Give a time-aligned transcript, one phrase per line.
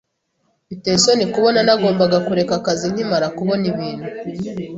[0.67, 4.07] Biteye isoni kubona nagombaga kureka akazi nkimara kubona ibintu.